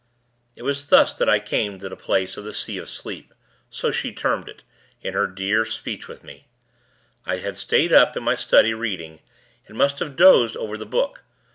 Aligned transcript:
It 0.55 0.63
was 0.63 0.87
thus, 0.87 1.13
that 1.13 1.29
I 1.29 1.39
came 1.39 1.77
to 1.77 1.87
the 1.87 1.95
place 1.95 2.35
of 2.35 2.43
the 2.43 2.55
Sea 2.55 2.79
of 2.79 2.89
Sleep 2.89 3.35
so 3.69 3.91
she 3.91 4.11
termed 4.11 4.49
it, 4.49 4.63
in 5.03 5.13
her 5.13 5.27
dear 5.27 5.63
speech 5.63 6.07
with 6.07 6.23
me. 6.23 6.47
I 7.23 7.37
had 7.37 7.55
stayed 7.55 7.93
up, 7.93 8.17
in 8.17 8.23
my 8.23 8.33
study, 8.33 8.73
reading; 8.73 9.21
and 9.67 9.77
must 9.77 9.99
have 9.99 10.15
dozed 10.15 10.57
over 10.57 10.75
the 10.75 10.87
book. 10.87 11.21